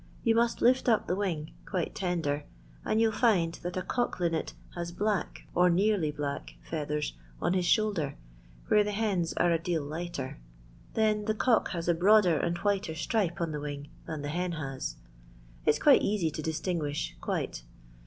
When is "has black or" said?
4.73-5.69